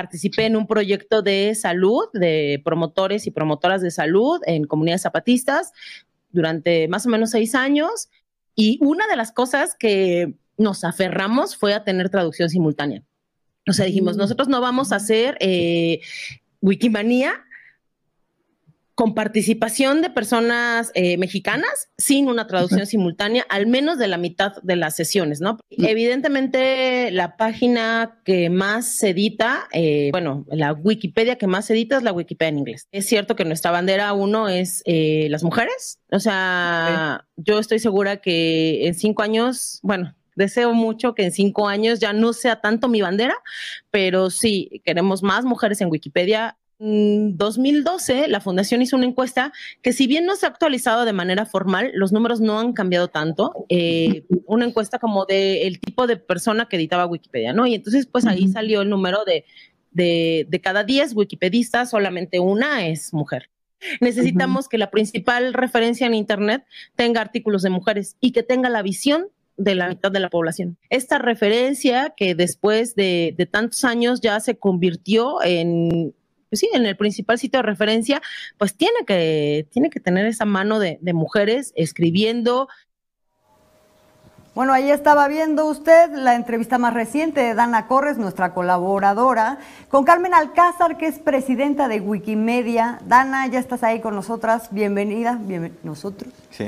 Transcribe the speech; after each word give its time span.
participé 0.00 0.46
en 0.46 0.56
un 0.56 0.66
proyecto 0.66 1.20
de 1.20 1.54
salud, 1.54 2.04
de 2.14 2.62
promotores 2.64 3.26
y 3.26 3.30
promotoras 3.30 3.82
de 3.82 3.90
salud 3.90 4.40
en 4.46 4.64
comunidades 4.64 5.02
zapatistas 5.02 5.72
durante 6.30 6.88
más 6.88 7.04
o 7.04 7.10
menos 7.10 7.30
seis 7.30 7.54
años. 7.54 8.08
Y 8.54 8.78
una 8.80 9.06
de 9.08 9.16
las 9.16 9.30
cosas 9.30 9.76
que 9.78 10.34
nos 10.56 10.84
aferramos 10.84 11.54
fue 11.54 11.74
a 11.74 11.84
tener 11.84 12.08
traducción 12.08 12.48
simultánea. 12.48 13.02
O 13.68 13.74
sea, 13.74 13.84
dijimos, 13.84 14.16
mm. 14.16 14.20
nosotros 14.20 14.48
no 14.48 14.62
vamos 14.62 14.90
a 14.90 14.96
hacer 14.96 15.36
eh, 15.38 16.00
Wikimania 16.62 17.44
con 19.00 19.14
participación 19.14 20.02
de 20.02 20.10
personas 20.10 20.90
eh, 20.92 21.16
mexicanas 21.16 21.88
sin 21.96 22.28
una 22.28 22.46
traducción 22.46 22.86
simultánea, 22.86 23.46
al 23.48 23.66
menos 23.66 23.96
de 23.96 24.08
la 24.08 24.18
mitad 24.18 24.52
de 24.62 24.76
las 24.76 24.94
sesiones, 24.94 25.40
¿no? 25.40 25.56
Evidentemente, 25.70 27.10
la 27.10 27.38
página 27.38 28.20
que 28.26 28.50
más 28.50 28.84
se 28.84 29.08
edita, 29.08 29.68
eh, 29.72 30.10
bueno, 30.12 30.44
la 30.50 30.74
Wikipedia 30.74 31.36
que 31.36 31.46
más 31.46 31.64
se 31.64 31.72
edita 31.72 31.96
es 31.96 32.02
la 32.02 32.12
Wikipedia 32.12 32.50
en 32.50 32.58
inglés. 32.58 32.88
Es 32.92 33.06
cierto 33.06 33.36
que 33.36 33.46
nuestra 33.46 33.70
bandera 33.70 34.12
uno 34.12 34.50
es 34.50 34.82
eh, 34.84 35.28
las 35.30 35.42
mujeres, 35.42 35.98
o 36.12 36.20
sea, 36.20 37.24
yo 37.38 37.58
estoy 37.58 37.78
segura 37.78 38.18
que 38.18 38.86
en 38.86 38.92
cinco 38.92 39.22
años, 39.22 39.78
bueno, 39.82 40.14
deseo 40.36 40.74
mucho 40.74 41.14
que 41.14 41.24
en 41.24 41.32
cinco 41.32 41.68
años 41.68 42.00
ya 42.00 42.12
no 42.12 42.34
sea 42.34 42.60
tanto 42.60 42.86
mi 42.88 43.00
bandera, 43.00 43.36
pero 43.90 44.28
sí, 44.28 44.82
queremos 44.84 45.22
más 45.22 45.46
mujeres 45.46 45.80
en 45.80 45.88
Wikipedia 45.88 46.58
2012 46.80 48.28
la 48.28 48.40
fundación 48.40 48.80
hizo 48.80 48.96
una 48.96 49.04
encuesta 49.04 49.52
que 49.82 49.92
si 49.92 50.06
bien 50.06 50.24
no 50.24 50.34
se 50.36 50.46
ha 50.46 50.48
actualizado 50.48 51.04
de 51.04 51.12
manera 51.12 51.44
formal, 51.44 51.90
los 51.94 52.10
números 52.10 52.40
no 52.40 52.58
han 52.58 52.72
cambiado 52.72 53.08
tanto. 53.08 53.66
Eh, 53.68 54.24
una 54.46 54.64
encuesta 54.64 54.98
como 54.98 55.26
de 55.26 55.66
el 55.66 55.78
tipo 55.78 56.06
de 56.06 56.16
persona 56.16 56.66
que 56.66 56.76
editaba 56.76 57.06
Wikipedia, 57.06 57.52
¿no? 57.52 57.66
Y 57.66 57.74
entonces 57.74 58.06
pues 58.06 58.26
ahí 58.26 58.48
salió 58.48 58.80
el 58.80 58.88
número 58.88 59.24
de, 59.26 59.44
de, 59.92 60.60
cada 60.62 60.82
10 60.82 61.14
wikipedistas, 61.14 61.90
solamente 61.90 62.40
una 62.40 62.86
es 62.86 63.12
mujer. 63.12 63.50
Necesitamos 64.00 64.68
que 64.68 64.78
la 64.78 64.90
principal 64.90 65.52
referencia 65.52 66.06
en 66.06 66.14
Internet 66.14 66.64
tenga 66.96 67.20
artículos 67.20 67.62
de 67.62 67.70
mujeres 67.70 68.16
y 68.20 68.32
que 68.32 68.42
tenga 68.42 68.70
la 68.70 68.82
visión 68.82 69.28
de 69.58 69.74
la 69.74 69.88
mitad 69.88 70.10
de 70.10 70.20
la 70.20 70.30
población. 70.30 70.78
Esta 70.88 71.18
referencia 71.18 72.14
que 72.16 72.34
después 72.34 72.94
de, 72.94 73.34
de 73.36 73.46
tantos 73.46 73.84
años 73.84 74.22
ya 74.22 74.40
se 74.40 74.56
convirtió 74.58 75.42
en 75.42 76.14
pues 76.50 76.60
sí, 76.60 76.68
en 76.74 76.84
el 76.84 76.96
principal 76.96 77.38
sitio 77.38 77.58
de 77.58 77.62
referencia, 77.62 78.20
pues 78.58 78.76
tiene 78.76 79.04
que, 79.06 79.66
tiene 79.70 79.88
que 79.88 80.00
tener 80.00 80.26
esa 80.26 80.44
mano 80.44 80.78
de, 80.78 80.98
de 81.00 81.12
mujeres 81.14 81.72
escribiendo, 81.76 82.68
bueno, 84.52 84.72
ahí 84.72 84.90
estaba 84.90 85.28
viendo 85.28 85.66
usted 85.66 86.10
la 86.12 86.34
entrevista 86.34 86.76
más 86.76 86.92
reciente 86.92 87.40
de 87.40 87.54
Dana 87.54 87.86
Corres, 87.86 88.18
nuestra 88.18 88.52
colaboradora, 88.52 89.58
con 89.88 90.04
Carmen 90.04 90.34
Alcázar, 90.34 90.98
que 90.98 91.06
es 91.06 91.20
presidenta 91.20 91.86
de 91.86 92.00
Wikimedia. 92.00 92.98
Dana, 93.06 93.46
ya 93.46 93.60
estás 93.60 93.84
ahí 93.84 94.00
con 94.00 94.16
nosotras. 94.16 94.68
Bienvenida. 94.72 95.38
nosotros. 95.84 96.32
Sí. 96.50 96.66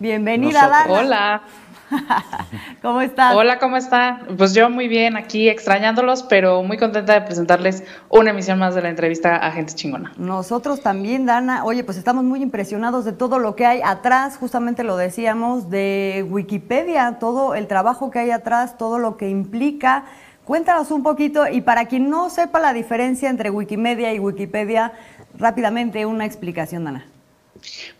Bienvenida, 0.00 0.68
Dana. 0.68 0.92
Hola. 0.92 1.42
¿Cómo 2.82 3.00
estás? 3.00 3.34
Hola, 3.34 3.58
¿cómo 3.58 3.76
está? 3.76 4.20
Pues 4.36 4.54
yo 4.54 4.70
muy 4.70 4.88
bien, 4.88 5.16
aquí 5.16 5.48
extrañándolos, 5.48 6.22
pero 6.22 6.62
muy 6.62 6.76
contenta 6.76 7.14
de 7.14 7.22
presentarles 7.22 7.84
una 8.08 8.30
emisión 8.30 8.58
más 8.58 8.74
de 8.74 8.82
la 8.82 8.90
entrevista 8.90 9.36
a 9.36 9.50
Gente 9.52 9.74
Chingona. 9.74 10.12
Nosotros 10.16 10.80
también, 10.80 11.26
Dana. 11.26 11.64
Oye, 11.64 11.84
pues 11.84 11.98
estamos 11.98 12.24
muy 12.24 12.42
impresionados 12.42 13.04
de 13.04 13.12
todo 13.12 13.38
lo 13.38 13.56
que 13.56 13.66
hay 13.66 13.80
atrás, 13.84 14.36
justamente 14.36 14.84
lo 14.84 14.96
decíamos, 14.96 15.70
de 15.70 16.26
Wikipedia, 16.28 17.16
todo 17.18 17.54
el 17.54 17.66
trabajo 17.66 18.10
que 18.10 18.18
hay 18.18 18.30
atrás, 18.30 18.76
todo 18.78 18.98
lo 18.98 19.16
que 19.16 19.28
implica. 19.28 20.04
Cuéntanos 20.44 20.90
un 20.90 21.02
poquito, 21.02 21.46
y 21.46 21.60
para 21.60 21.86
quien 21.86 22.08
no 22.08 22.30
sepa 22.30 22.58
la 22.58 22.72
diferencia 22.72 23.28
entre 23.28 23.50
Wikimedia 23.50 24.14
y 24.14 24.18
Wikipedia, 24.18 24.92
rápidamente 25.38 26.06
una 26.06 26.24
explicación, 26.24 26.84
Dana. 26.84 27.04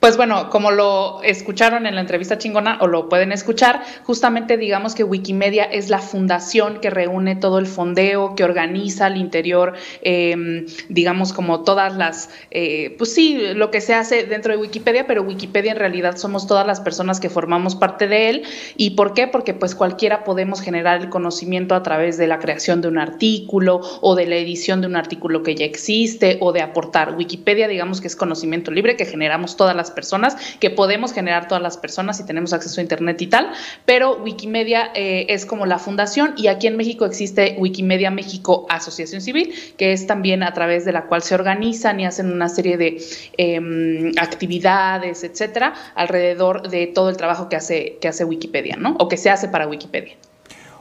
Pues 0.00 0.16
bueno, 0.16 0.50
como 0.50 0.70
lo 0.70 1.22
escucharon 1.22 1.86
en 1.86 1.94
la 1.94 2.00
entrevista 2.00 2.38
chingona 2.38 2.78
o 2.80 2.86
lo 2.86 3.08
pueden 3.08 3.32
escuchar, 3.32 3.82
justamente 4.04 4.56
digamos 4.56 4.94
que 4.94 5.04
Wikimedia 5.04 5.64
es 5.64 5.88
la 5.88 5.98
fundación 5.98 6.80
que 6.80 6.90
reúne 6.90 7.36
todo 7.36 7.58
el 7.58 7.66
fondeo, 7.66 8.34
que 8.34 8.44
organiza 8.44 9.06
al 9.06 9.16
interior, 9.16 9.74
em, 10.02 10.66
digamos 10.88 11.32
como 11.32 11.64
todas 11.64 11.96
las, 11.96 12.30
eh, 12.50 12.94
pues 12.98 13.12
sí, 13.12 13.38
lo 13.54 13.70
que 13.70 13.80
se 13.80 13.94
hace 13.94 14.24
dentro 14.24 14.52
de 14.52 14.58
Wikipedia, 14.58 15.06
pero 15.06 15.22
Wikipedia 15.22 15.72
en 15.72 15.78
realidad 15.78 16.16
somos 16.16 16.46
todas 16.46 16.66
las 16.66 16.80
personas 16.80 17.18
que 17.18 17.28
formamos 17.28 17.74
parte 17.74 18.06
de 18.06 18.30
él. 18.30 18.42
¿Y 18.76 18.90
por 18.90 19.14
qué? 19.14 19.26
Porque 19.26 19.54
pues 19.54 19.74
cualquiera 19.74 20.24
podemos 20.24 20.60
generar 20.60 21.00
el 21.00 21.08
conocimiento 21.08 21.74
a 21.74 21.82
través 21.82 22.16
de 22.18 22.26
la 22.26 22.38
creación 22.38 22.80
de 22.80 22.88
un 22.88 22.98
artículo 22.98 23.80
o 24.00 24.14
de 24.14 24.26
la 24.26 24.36
edición 24.36 24.80
de 24.80 24.86
un 24.86 24.96
artículo 24.96 25.42
que 25.42 25.54
ya 25.54 25.64
existe 25.64 26.38
o 26.40 26.52
de 26.52 26.62
aportar. 26.62 27.16
Wikipedia 27.16 27.68
digamos 27.68 28.00
que 28.00 28.06
es 28.06 28.16
conocimiento 28.16 28.70
libre 28.70 28.96
que 28.96 29.04
generamos 29.04 29.47
todas 29.56 29.74
las 29.74 29.90
personas, 29.90 30.36
que 30.60 30.70
podemos 30.70 31.12
generar 31.12 31.48
todas 31.48 31.62
las 31.62 31.76
personas 31.76 32.20
y 32.20 32.24
tenemos 32.24 32.52
acceso 32.52 32.80
a 32.80 32.82
Internet 32.82 33.20
y 33.22 33.26
tal, 33.26 33.50
pero 33.84 34.18
Wikimedia 34.22 34.90
eh, 34.94 35.26
es 35.28 35.46
como 35.46 35.66
la 35.66 35.78
fundación 35.78 36.34
y 36.36 36.48
aquí 36.48 36.66
en 36.66 36.76
México 36.76 37.04
existe 37.06 37.56
Wikimedia 37.58 38.10
México 38.10 38.66
Asociación 38.68 39.20
Civil, 39.20 39.54
que 39.76 39.92
es 39.92 40.06
también 40.06 40.42
a 40.42 40.52
través 40.52 40.84
de 40.84 40.92
la 40.92 41.06
cual 41.06 41.22
se 41.22 41.34
organizan 41.34 42.00
y 42.00 42.06
hacen 42.06 42.32
una 42.32 42.48
serie 42.48 42.76
de 42.76 43.02
em, 43.36 44.12
actividades, 44.20 45.24
etcétera, 45.24 45.74
alrededor 45.94 46.68
de 46.68 46.86
todo 46.86 47.10
el 47.10 47.16
trabajo 47.16 47.48
que 47.48 47.56
hace, 47.56 47.98
que 48.00 48.08
hace 48.08 48.24
Wikipedia, 48.24 48.76
¿no? 48.76 48.96
O 48.98 49.08
que 49.08 49.16
se 49.16 49.30
hace 49.30 49.48
para 49.48 49.66
Wikipedia. 49.66 50.16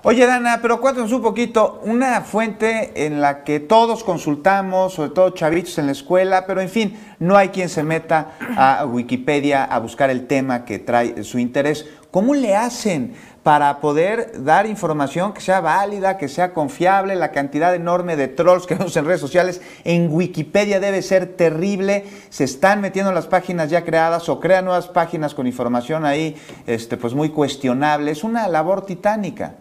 Oye, 0.04 0.28
Dana, 0.28 0.60
pero 0.62 0.80
cuéntanos 0.80 1.12
un 1.12 1.24
poquito, 1.24 1.82
una 1.84 2.22
fuente 2.22 3.06
en 3.08 3.20
la 3.20 3.44
que 3.44 3.60
todos 3.60 4.04
consultamos, 4.04 4.94
sobre 4.94 5.10
todo 5.10 5.32
chavitos 5.32 5.80
en 5.80 5.88
la 5.88 5.92
escuela, 5.92 6.46
pero 6.46 6.62
en 6.62 6.70
fin, 6.70 7.00
no 7.18 7.36
hay 7.36 7.50
quien 7.50 7.68
se 7.68 7.82
meta 7.82 8.34
a 8.56 8.86
Wikipedia 8.86 9.64
a 9.64 9.80
buscar 9.80 10.12
el 10.12 10.28
tema 10.28 10.66
que 10.66 10.78
trae 10.78 11.24
su 11.24 11.40
interés. 11.40 11.88
¿Cómo 12.12 12.36
le 12.36 12.56
hacen 12.56 13.16
para 13.42 13.80
poder 13.80 14.44
dar 14.44 14.68
información 14.68 15.34
que 15.34 15.42
sea 15.42 15.62
válida, 15.62 16.18
que 16.18 16.28
sea 16.28 16.54
confiable? 16.54 17.16
La 17.16 17.32
cantidad 17.32 17.74
enorme 17.74 18.16
de 18.16 18.28
trolls 18.28 18.68
que 18.68 18.76
vemos 18.78 18.96
en 18.98 19.06
redes 19.06 19.20
sociales 19.20 19.62
en 19.84 20.14
Wikipedia 20.14 20.80
debe 20.80 21.02
ser 21.02 21.36
terrible. 21.36 22.06
Se 22.30 22.44
están 22.44 22.82
metiendo 22.82 23.10
en 23.10 23.16
las 23.16 23.28
páginas 23.28 23.72
ya 23.72 23.84
creadas 23.84 24.30
o 24.30 24.40
crean 24.40 24.66
nuevas 24.66 24.88
páginas 24.90 25.34
con 25.34 25.48
información 25.48 26.06
ahí 26.06 26.36
este, 26.68 26.98
pues 26.98 27.16
muy 27.16 27.30
cuestionable. 27.30 28.12
Es 28.12 28.24
una 28.24 28.48
labor 28.48 28.86
titánica. 28.86 29.56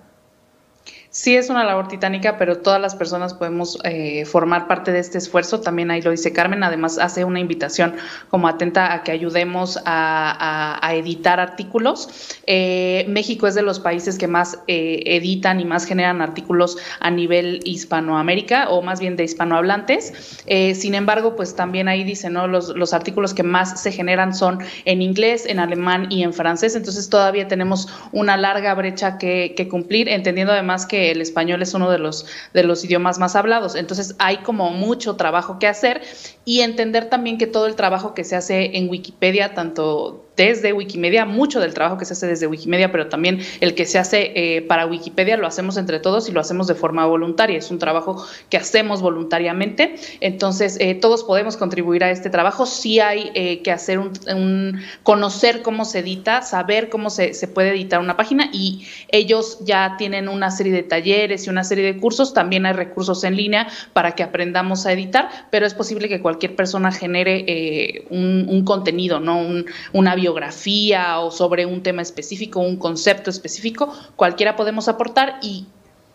Sí 1.16 1.34
es 1.34 1.48
una 1.48 1.64
labor 1.64 1.88
titánica, 1.88 2.36
pero 2.36 2.58
todas 2.58 2.78
las 2.78 2.94
personas 2.94 3.32
podemos 3.32 3.78
eh, 3.84 4.26
formar 4.26 4.68
parte 4.68 4.92
de 4.92 4.98
este 4.98 5.16
esfuerzo. 5.16 5.62
También 5.62 5.90
ahí 5.90 6.02
lo 6.02 6.10
dice 6.10 6.30
Carmen. 6.34 6.62
Además 6.62 6.98
hace 6.98 7.24
una 7.24 7.40
invitación 7.40 7.94
como 8.28 8.48
atenta 8.48 8.92
a 8.92 9.02
que 9.02 9.12
ayudemos 9.12 9.80
a, 9.86 10.78
editar 10.92 11.40
artículos. 11.40 12.36
Eh, 12.46 13.06
México 13.08 13.46
es 13.46 13.54
de 13.54 13.62
los 13.62 13.80
países 13.80 14.18
que 14.18 14.28
más 14.28 14.58
eh, 14.66 15.04
editan 15.06 15.58
y 15.58 15.64
más 15.64 15.86
generan 15.86 16.20
artículos 16.20 16.76
a 17.00 17.10
nivel 17.10 17.60
hispanoamérica 17.64 18.68
o 18.68 18.82
más 18.82 19.00
bien 19.00 19.16
de 19.16 19.24
hispanohablantes. 19.24 20.42
sin 20.74 20.94
embargo, 20.94 21.34
pues 21.34 21.56
también 21.56 21.88
ahí 21.88 22.04
dice, 22.04 22.28
¿no? 22.28 22.46
Los, 22.46 22.92
artículos 22.92 23.32
que 23.32 23.42
más 23.42 23.80
se 23.80 23.90
generan 23.90 24.34
son 24.34 24.58
en 24.84 25.00
inglés, 25.00 25.46
en 25.46 25.60
alemán 25.60 26.08
y 26.10 26.24
en 26.24 26.34
francés. 26.34 26.76
Entonces 26.76 27.08
todavía 27.08 27.48
tenemos 27.48 27.88
una 28.12 28.36
larga 28.36 28.74
brecha 28.74 29.16
que 29.16 29.68
cumplir, 29.70 30.10
entendiendo 30.10 30.52
además 30.52 30.84
que 30.84 31.05
el 31.10 31.20
español 31.20 31.62
es 31.62 31.74
uno 31.74 31.90
de 31.90 31.98
los, 31.98 32.26
de 32.52 32.64
los 32.64 32.84
idiomas 32.84 33.18
más 33.18 33.36
hablados. 33.36 33.74
Entonces 33.74 34.14
hay 34.18 34.38
como 34.38 34.70
mucho 34.70 35.16
trabajo 35.16 35.58
que 35.58 35.66
hacer 35.66 36.02
y 36.44 36.60
entender 36.60 37.08
también 37.08 37.38
que 37.38 37.46
todo 37.46 37.66
el 37.66 37.74
trabajo 37.74 38.14
que 38.14 38.24
se 38.24 38.36
hace 38.36 38.76
en 38.76 38.88
Wikipedia, 38.88 39.54
tanto 39.54 40.25
desde 40.36 40.72
Wikimedia, 40.72 41.24
mucho 41.24 41.60
del 41.60 41.72
trabajo 41.74 41.96
que 41.96 42.04
se 42.04 42.12
hace 42.12 42.26
desde 42.26 42.46
Wikimedia, 42.46 42.92
pero 42.92 43.08
también 43.08 43.40
el 43.60 43.74
que 43.74 43.86
se 43.86 43.98
hace 43.98 44.32
eh, 44.34 44.62
para 44.62 44.86
Wikipedia 44.86 45.36
lo 45.36 45.46
hacemos 45.46 45.76
entre 45.76 45.98
todos 45.98 46.28
y 46.28 46.32
lo 46.32 46.40
hacemos 46.40 46.66
de 46.66 46.74
forma 46.74 47.06
voluntaria. 47.06 47.56
Es 47.56 47.70
un 47.70 47.78
trabajo 47.78 48.24
que 48.50 48.58
hacemos 48.58 49.00
voluntariamente. 49.00 49.96
Entonces, 50.20 50.76
eh, 50.80 50.94
todos 50.94 51.24
podemos 51.24 51.56
contribuir 51.56 52.04
a 52.04 52.10
este 52.10 52.28
trabajo. 52.28 52.66
Sí 52.66 53.00
hay 53.00 53.30
eh, 53.34 53.62
que 53.62 53.72
hacer 53.72 53.98
un, 53.98 54.82
conocer 55.02 55.62
cómo 55.62 55.84
se 55.84 56.00
edita, 56.00 56.42
saber 56.42 56.90
cómo 56.90 57.08
se, 57.08 57.32
se, 57.32 57.48
puede 57.48 57.70
editar 57.70 58.00
una 58.00 58.16
página 58.16 58.50
y 58.52 58.86
ellos 59.08 59.58
ya 59.64 59.94
tienen 59.96 60.28
una 60.28 60.50
serie 60.50 60.72
de 60.72 60.82
talleres 60.82 61.46
y 61.46 61.50
una 61.50 61.64
serie 61.64 61.84
de 61.84 61.96
cursos. 61.98 62.34
También 62.34 62.66
hay 62.66 62.74
recursos 62.74 63.24
en 63.24 63.36
línea 63.36 63.68
para 63.94 64.12
que 64.12 64.22
aprendamos 64.22 64.84
a 64.84 64.92
editar, 64.92 65.30
pero 65.50 65.64
es 65.64 65.72
posible 65.72 66.08
que 66.08 66.20
cualquier 66.20 66.54
persona 66.54 66.92
genere 66.92 68.04
un, 68.10 68.46
un, 68.48 68.64
contenido, 68.64 69.20
¿no? 69.20 69.38
Un, 69.38 69.66
una 69.92 70.14
biografía 70.14 70.25
o 70.28 71.30
sobre 71.30 71.66
un 71.66 71.82
tema 71.82 72.02
específico, 72.02 72.60
un 72.60 72.76
concepto 72.76 73.30
específico, 73.30 73.92
cualquiera 74.16 74.56
podemos 74.56 74.88
aportar 74.88 75.38
y 75.42 75.66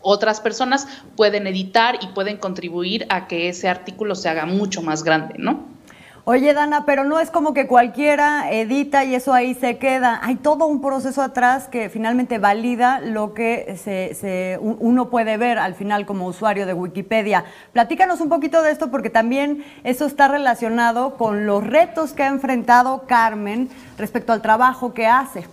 otras 0.02 0.42
personas 0.42 0.88
pueden 1.16 1.48
editar 1.48 2.00
y 2.02 2.08
pueden 2.08 2.38
contribuir 2.38 3.06
a 3.10 3.28
que 3.28 3.50
ese 3.50 3.68
artículo 3.69 4.16
se 4.16 4.30
haga 4.30 4.46
mucho 4.46 4.81
más 4.81 5.04
grande, 5.04 5.36
¿no? 5.38 5.66
Oye, 6.23 6.53
Dana, 6.53 6.85
pero 6.85 7.03
no 7.03 7.19
es 7.19 7.31
como 7.31 7.56
que 7.56 7.65
cualquiera 7.65 8.51
edita 8.51 9.03
y 9.03 9.15
eso 9.15 9.33
ahí 9.33 9.56
se 9.56 9.79
queda. 9.79 10.19
Hay 10.21 10.35
todo 10.35 10.68
un 10.68 10.79
proceso 10.79 11.23
atrás 11.23 11.68
que 11.68 11.89
finalmente 11.89 12.38
valida 12.38 13.00
lo 13.00 13.33
que 13.33 13.75
se, 13.75 14.59
uno 14.62 15.09
puede 15.09 15.38
ver 15.38 15.57
al 15.57 15.73
final 15.73 16.06
como 16.06 16.27
usuario 16.27 16.68
de 16.68 16.73
Wikipedia. 16.73 17.45
Platícanos 17.73 18.21
un 18.21 18.29
poquito 18.29 18.62
de 18.62 18.69
esto 18.69 18.91
porque 18.91 19.09
también 19.09 19.65
eso 19.83 20.06
está 20.06 20.27
relacionado 20.27 21.18
con 21.18 21.47
los 21.47 21.65
retos 21.65 22.13
que 22.13 22.21
ha 22.21 22.27
enfrentado 22.27 23.07
Carmen 23.07 23.69
respecto 23.97 24.31
al 24.31 24.44
trabajo 24.44 24.94
que 24.94 25.07
hace. 25.07 25.47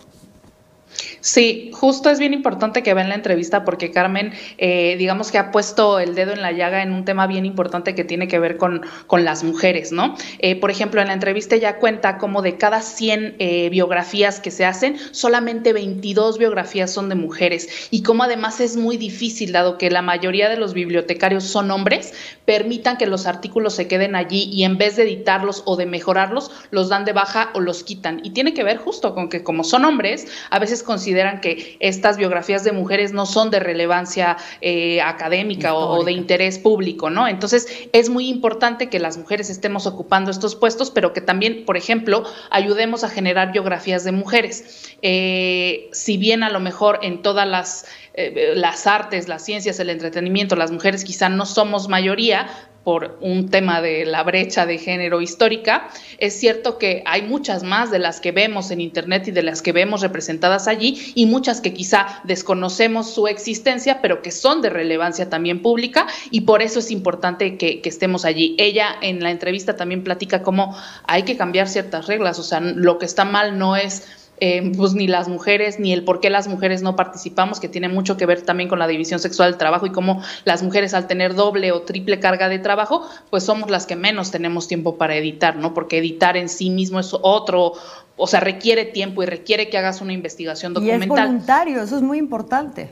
Sí, 1.21 1.71
justo 1.73 2.11
es 2.11 2.19
bien 2.19 2.33
importante 2.33 2.83
que 2.83 2.95
vean 2.95 3.09
la 3.09 3.17
entrevista 3.17 3.65
porque 3.65 3.91
Carmen, 3.91 4.33
eh, 4.57 4.97
digamos 4.99 5.33
que 5.33 5.39
ha 5.39 5.51
puesto 5.51 5.99
el 5.99 6.15
dedo 6.15 6.33
en 6.33 6.43
la 6.43 6.53
llaga 6.53 6.83
en 6.83 6.93
un 6.93 7.05
tema 7.05 7.27
bien 7.27 7.45
importante 7.45 7.95
que 7.95 8.05
tiene 8.05 8.29
que 8.29 8.39
ver 8.39 8.57
con, 8.57 8.83
con 9.07 9.25
las 9.25 9.43
mujeres, 9.43 9.91
¿no? 9.91 10.15
Eh, 10.39 10.57
por 10.57 10.71
ejemplo, 10.71 11.01
en 11.01 11.09
la 11.09 11.15
entrevista 11.15 11.57
ya 11.57 11.79
cuenta 11.79 12.19
como 12.19 12.43
de 12.43 12.57
cada 12.57 12.83
100 12.83 13.37
eh, 13.39 13.69
biografías 13.71 14.41
que 14.41 14.51
se 14.51 14.65
hacen, 14.65 14.97
solamente 15.11 15.73
22 15.73 16.39
biografías 16.39 16.93
son 16.93 17.09
de 17.09 17.17
mujeres 17.17 17.89
y 17.91 18.03
como 18.03 18.23
además 18.23 18.61
es 18.61 18.77
muy 18.77 18.97
difícil, 18.97 19.53
dado 19.53 19.77
que 19.77 19.91
la 19.91 20.03
mayoría 20.03 20.49
de 20.49 20.57
los 20.57 20.73
bibliotecarios 20.73 21.45
son 21.45 21.71
hombres, 21.71 22.15
permitan 22.45 22.97
que 22.97 23.07
los 23.07 23.27
artículos 23.27 23.75
se 23.75 23.89
queden 23.89 24.15
allí 24.15 24.45
y 24.53 24.65
en 24.65 24.79
vez 24.79 24.97
de 24.97 25.03
editarlos 25.03 25.63
o 25.67 25.77
de 25.77 25.87
mejorarlos, 25.87 26.51
los 26.71 26.89
dan 26.89 27.05
de 27.05 27.13
baja 27.13 27.51
o 27.55 27.61
los 27.61 27.83
quitan. 27.83 28.21
Y 28.23 28.31
tiene 28.31 28.55
que 28.55 28.65
ver 28.65 28.79
justo 28.79 29.15
con 29.15 29.29
que 29.29 29.43
como 29.43 29.65
son 29.65 29.85
hombres, 29.85 30.27
a 30.51 30.59
veces 30.59 30.83
consideran 30.83 31.08
que 31.41 31.77
estas 31.81 32.17
biografías 32.17 32.65
de 32.65 32.73
mujeres 32.73 33.13
no 33.13 33.27
son 33.27 33.51
de 33.51 33.61
relevancia 33.61 34.37
eh, 34.61 35.01
académica 35.01 35.75
o, 35.75 36.05
de 36.05 36.13
interés 36.13 36.59
público, 36.59 37.11
¿no? 37.11 37.29
Entonces, 37.29 37.67
es 37.93 38.11
muy 38.11 38.29
importante 38.29 38.89
que 38.89 38.99
las 38.99 39.19
mujeres 39.19 39.51
estemos 39.51 39.87
ocupando 39.87 40.31
estos 40.31 40.55
puestos, 40.55 40.91
pero 40.91 41.13
que 41.13 41.21
también, 41.21 41.65
por 41.65 41.77
ejemplo, 41.77 42.25
ayudemos 42.51 43.05
a 43.05 43.09
generar 43.09 43.53
biografías 43.53 44.05
de 44.05 44.13
mujeres. 44.13 44.97
Eh, 45.03 45.89
si 45.93 46.17
bien 46.17 46.43
a 46.43 46.51
lo 46.51 46.61
mejor 46.61 47.01
en 47.03 47.23
todas 47.23 47.47
las 47.47 47.87
eh, 48.21 48.55
las 48.57 48.89
artes, 48.89 49.29
las 49.29 49.45
ciencias, 49.45 49.79
el 49.79 49.91
entretenimiento, 49.91 50.57
las 50.57 50.73
mujeres 50.73 51.05
quizá 51.05 51.29
no 51.29 51.47
somos 51.47 51.89
mayoría, 51.89 52.49
por 52.85 53.19
un 53.21 53.51
tema 53.51 53.83
de 53.83 54.07
la 54.07 54.23
brecha 54.23 54.65
de 54.65 54.79
género 54.79 55.21
histórica, 55.21 55.89
es 56.19 56.39
cierto 56.39 56.79
que 56.79 57.03
hay 57.05 57.23
muchas 57.23 57.63
más 57.63 57.91
de 57.91 57.99
las 57.99 58.21
que 58.21 58.33
vemos 58.33 58.71
en 58.71 58.81
Internet 58.81 59.29
y 59.29 59.31
de 59.31 59.43
las 59.43 59.63
que 59.63 59.73
vemos 59.73 60.01
representadas 60.01 60.69
allí 60.69 61.13
y 61.15 61.27
muchas 61.27 61.61
que 61.61 61.75
quizá 61.75 62.21
desconocemos 62.25 63.13
su 63.13 63.29
existencia, 63.29 64.01
pero 64.01 64.23
que 64.23 64.31
son 64.31 64.63
de 64.63 64.71
relevancia 64.71 65.29
también 65.29 65.61
pública 65.61 66.07
y 66.31 66.43
por 66.43 66.63
eso 66.63 66.79
es 66.79 66.91
importante 66.91 67.57
que, 67.57 67.83
estemos 67.89 68.27
allí. 68.27 68.55
Ella 68.59 68.97
en 69.01 69.23
la 69.23 69.31
entrevista 69.31 69.75
también 69.75 70.05
platica 70.05 70.43
cómo 70.43 70.77
hay 71.05 71.23
que 71.23 71.39
cambiar 71.39 71.69
ciertas 71.69 72.07
reglas, 72.07 72.39
o 72.39 72.43
sea, 72.43 72.61
lo 72.61 72.99
que 72.99 73.07
está 73.07 73.25
mal 73.25 73.59
no 73.59 73.77
es 73.77 74.28
eh, 74.41 74.73
pues 74.77 74.95
ni 74.95 75.07
las 75.07 75.29
mujeres, 75.29 75.79
ni 75.79 75.93
el 75.93 76.05
por 76.05 76.21
qué 76.21 76.31
las 76.31 76.49
mujeres 76.49 76.83
no 76.83 76.97
participamos, 76.97 77.61
que 77.61 77.69
tiene 77.69 77.89
mucho 77.89 78.17
que 78.17 78.27
ver 78.27 78.43
también 78.43 78.69
con 78.69 78.79
la 78.79 78.87
división 78.87 79.21
sexual 79.21 79.51
del 79.51 79.59
trabajo 79.59 79.87
y 79.87 79.91
cómo 79.91 80.23
las 80.45 80.63
mujeres 80.63 80.95
al 80.95 81.07
tener 81.07 81.35
doble 81.35 81.73
o 81.73 81.83
triple 81.83 82.21
carga 82.21 82.49
de 82.49 82.59
trabajo, 82.59 83.09
pues 83.31 83.45
somos 83.45 83.71
las 83.71 83.87
que 83.87 83.97
menos 83.97 84.31
tenemos 84.31 84.69
tiempo 84.69 84.97
para 84.97 85.17
editar, 85.17 85.57
¿no? 85.57 85.75
Porque 85.75 85.99
editar 85.99 86.37
en 86.37 86.49
sí 86.49 86.71
mismo 86.71 87.01
es 87.01 87.11
otro, 87.13 87.73
o 88.17 88.27
sea, 88.27 88.41
requiere 88.41 88.85
tiempo 88.85 89.23
y 89.23 89.27
requiere 89.27 89.69
que 89.69 89.79
hagas 89.79 90.01
una 90.01 90.13
investigación 90.13 90.75
documental. 90.75 91.09
Y 91.09 91.13
es 91.13 91.27
voluntario, 91.27 91.83
eso 91.83 91.97
es 91.97 92.03
muy 92.03 92.19
importante. 92.19 92.91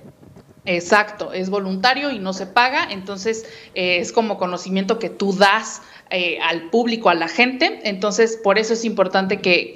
Exacto, 0.67 1.33
es 1.33 1.49
voluntario 1.49 2.11
y 2.11 2.19
no 2.19 2.33
se 2.33 2.47
paga, 2.47 2.89
entonces 2.91 3.47
eh, 3.75 3.99
es 3.99 4.13
como 4.13 4.37
conocimiento 4.37 4.99
que 4.99 5.09
tú 5.09 5.33
das 5.33 5.81
eh, 6.11 6.39
al 6.41 6.71
público, 6.71 7.09
a 7.09 7.15
la 7.15 7.27
gente. 7.27 7.81
Entonces, 7.83 8.37
por 8.37 8.59
eso 8.59 8.75
es 8.75 8.85
importante 8.85 9.41
que, 9.41 9.75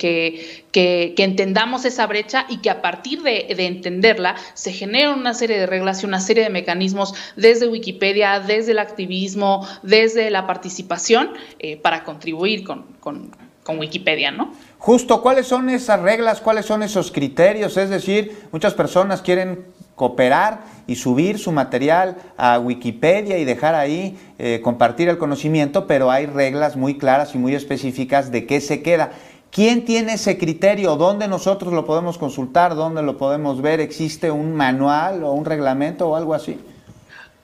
que, 0.70 1.14
entendamos 1.16 1.84
esa 1.84 2.06
brecha 2.06 2.46
y 2.48 2.58
que 2.58 2.70
a 2.70 2.82
partir 2.82 3.22
de, 3.22 3.46
entenderla 3.58 4.36
se 4.54 4.72
generen 4.72 5.10
una 5.10 5.34
serie 5.34 5.58
de 5.58 5.66
reglas 5.66 6.02
y 6.02 6.06
una 6.06 6.20
serie 6.20 6.44
de 6.44 6.50
mecanismos 6.50 7.14
desde 7.34 7.66
Wikipedia, 7.66 8.38
desde 8.38 8.72
el 8.72 8.78
activismo, 8.78 9.66
desde 9.82 10.30
la 10.30 10.46
participación 10.46 11.30
eh, 11.58 11.76
para 11.76 12.04
contribuir 12.04 12.62
con, 12.62 12.84
con, 13.00 13.36
con 13.64 13.78
Wikipedia, 13.80 14.30
¿no? 14.30 14.54
Justo, 14.78 15.22
¿cuáles 15.22 15.48
son 15.48 15.68
esas 15.68 16.00
reglas? 16.00 16.40
¿Cuáles 16.40 16.64
son 16.64 16.84
esos 16.84 17.10
criterios? 17.10 17.76
Es 17.76 17.90
decir, 17.90 18.36
muchas 18.52 18.74
personas 18.74 19.20
quieren 19.20 19.64
cooperar 20.00 20.60
y 20.86 20.96
subir 20.96 21.38
su 21.38 21.52
material 21.52 22.16
a 22.38 22.58
Wikipedia 22.58 23.36
y 23.36 23.44
dejar 23.44 23.74
ahí 23.74 24.18
eh, 24.38 24.62
compartir 24.64 25.10
el 25.10 25.18
conocimiento, 25.18 25.86
pero 25.86 26.10
hay 26.10 26.24
reglas 26.24 26.74
muy 26.74 26.96
claras 26.96 27.34
y 27.34 27.38
muy 27.38 27.54
específicas 27.54 28.32
de 28.32 28.46
qué 28.46 28.62
se 28.62 28.80
queda. 28.80 29.12
¿Quién 29.50 29.84
tiene 29.84 30.14
ese 30.14 30.38
criterio? 30.38 30.96
¿Dónde 30.96 31.28
nosotros 31.28 31.74
lo 31.74 31.84
podemos 31.84 32.16
consultar? 32.16 32.76
¿Dónde 32.76 33.02
lo 33.02 33.18
podemos 33.18 33.60
ver? 33.60 33.78
¿Existe 33.80 34.30
un 34.30 34.54
manual 34.54 35.22
o 35.22 35.32
un 35.32 35.44
reglamento 35.44 36.08
o 36.08 36.16
algo 36.16 36.32
así? 36.32 36.58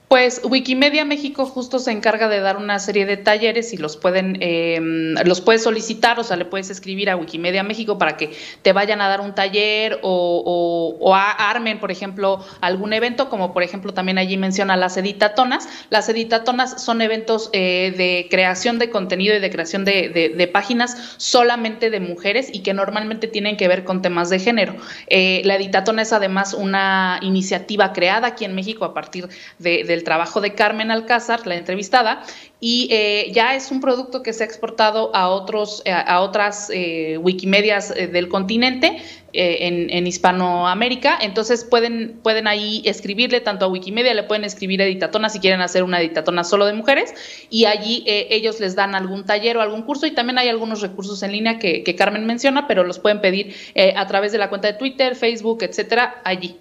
Pues 0.08 0.40
Wikimedia 0.44 1.04
México 1.04 1.46
justo 1.46 1.80
se 1.80 1.90
encarga 1.90 2.28
de 2.28 2.38
dar 2.38 2.58
una 2.58 2.78
serie 2.78 3.06
de 3.06 3.16
talleres 3.16 3.72
y 3.72 3.76
los 3.76 3.96
pueden, 3.96 4.38
eh, 4.40 4.78
los 5.24 5.40
puedes 5.40 5.64
solicitar, 5.64 6.20
o 6.20 6.22
sea, 6.22 6.36
le 6.36 6.44
puedes 6.44 6.70
escribir 6.70 7.10
a 7.10 7.16
Wikimedia 7.16 7.64
México 7.64 7.98
para 7.98 8.16
que 8.16 8.30
te 8.62 8.72
vayan 8.72 9.00
a 9.00 9.08
dar 9.08 9.20
un 9.20 9.34
taller 9.34 9.98
o, 10.02 10.94
o, 11.00 11.14
armen, 11.16 11.80
por 11.80 11.90
ejemplo, 11.90 12.38
algún 12.60 12.92
evento, 12.92 13.28
como 13.28 13.52
por 13.52 13.64
ejemplo 13.64 13.94
también 13.94 14.18
allí 14.18 14.36
menciona 14.36 14.76
las 14.76 14.96
editatonas. 14.96 15.68
Las 15.90 16.08
editatonas 16.08 16.80
son 16.80 17.02
eventos 17.02 17.50
eh, 17.52 17.92
de 17.96 18.28
creación 18.30 18.78
de 18.78 18.90
contenido 18.90 19.34
y 19.34 19.40
de 19.40 19.50
creación 19.50 19.84
de, 19.84 20.32
de, 20.36 20.46
páginas 20.46 21.16
solamente 21.16 21.90
de 21.90 21.98
mujeres 21.98 22.48
y 22.52 22.60
que 22.60 22.74
normalmente 22.74 23.26
tienen 23.26 23.56
que 23.56 23.66
ver 23.66 23.82
con 23.82 24.02
temas 24.02 24.30
de 24.30 24.38
género. 24.38 24.76
Eh, 25.08 25.42
la 25.44 25.56
editatona 25.56 26.02
es 26.02 26.12
además 26.12 26.54
una 26.54 27.18
iniciativa 27.22 27.92
creada 27.92 28.28
aquí 28.28 28.44
en 28.44 28.54
México 28.54 28.84
a 28.84 28.94
partir 28.94 29.28
de 29.58 29.95
el 29.96 30.04
trabajo 30.04 30.40
de 30.40 30.54
Carmen 30.54 30.90
Alcázar, 30.90 31.46
la 31.46 31.56
entrevistada, 31.56 32.22
y 32.60 32.88
eh, 32.90 33.30
ya 33.32 33.54
es 33.54 33.70
un 33.70 33.80
producto 33.80 34.22
que 34.22 34.32
se 34.32 34.44
ha 34.44 34.46
exportado 34.46 35.14
a, 35.14 35.28
otros, 35.28 35.82
eh, 35.84 35.92
a 35.92 36.20
otras 36.20 36.70
eh, 36.72 37.18
Wikimedias 37.18 37.94
del 37.94 38.28
continente, 38.28 39.02
en, 39.38 40.06
Hispanoamérica, 40.06 41.18
entonces 41.20 41.62
pueden, 41.62 42.22
ahí 42.46 42.80
escribirle 42.86 43.42
tanto 43.42 43.66
a 43.66 43.68
Wikimedia, 43.68 44.14
le 44.14 44.22
pueden 44.22 44.44
escribir 44.44 44.80
editatona 44.80 45.28
si 45.28 45.40
quieren 45.40 45.60
hacer 45.60 45.82
una 45.82 46.00
editatona 46.00 46.42
solo 46.42 46.64
de 46.64 46.72
mujeres, 46.72 47.12
y 47.50 47.66
allí 47.66 48.02
ellos 48.06 48.60
les 48.60 48.74
dan 48.76 48.94
algún 48.94 49.26
taller 49.26 49.58
o 49.58 49.60
algún 49.60 49.82
curso, 49.82 50.06
y 50.06 50.12
también 50.12 50.38
hay 50.38 50.48
algunos 50.48 50.80
recursos 50.80 51.22
en 51.22 51.32
línea 51.32 51.58
que 51.58 51.94
Carmen 51.98 52.24
menciona, 52.24 52.66
pero 52.66 52.82
los 52.82 52.98
pueden 52.98 53.20
pedir 53.20 53.54
a 53.94 54.06
través 54.06 54.32
de 54.32 54.38
la 54.38 54.48
cuenta 54.48 54.68
de 54.68 54.74
Twitter, 54.78 55.14
Facebook, 55.16 55.58
etcétera, 55.64 56.22
allí. 56.24 56.56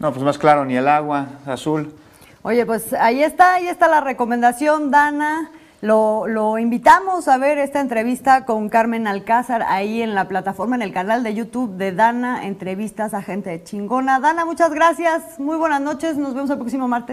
No, 0.00 0.12
pues 0.12 0.24
más 0.24 0.38
claro, 0.38 0.64
ni 0.64 0.76
el 0.76 0.88
agua 0.88 1.28
azul. 1.44 1.92
Oye, 2.42 2.64
pues 2.64 2.94
ahí 2.94 3.22
está, 3.22 3.54
ahí 3.54 3.68
está 3.68 3.86
la 3.86 4.00
recomendación, 4.00 4.90
Dana. 4.90 5.50
Lo, 5.82 6.26
lo, 6.26 6.58
invitamos 6.58 7.28
a 7.28 7.36
ver 7.36 7.58
esta 7.58 7.80
entrevista 7.80 8.46
con 8.46 8.70
Carmen 8.70 9.06
Alcázar 9.06 9.62
ahí 9.62 10.00
en 10.00 10.14
la 10.14 10.26
plataforma, 10.26 10.76
en 10.76 10.82
el 10.82 10.92
canal 10.92 11.22
de 11.22 11.34
YouTube 11.34 11.76
de 11.76 11.92
Dana, 11.92 12.46
entrevistas 12.46 13.12
a 13.12 13.20
gente 13.20 13.62
chingona. 13.64 14.20
Dana, 14.20 14.46
muchas 14.46 14.70
gracias, 14.72 15.38
muy 15.38 15.56
buenas 15.56 15.82
noches, 15.82 16.16
nos 16.16 16.34
vemos 16.34 16.50
el 16.50 16.58
próximo 16.58 16.88
martes. 16.88 17.08